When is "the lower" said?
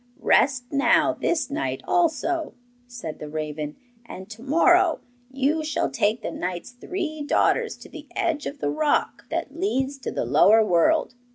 10.09-10.65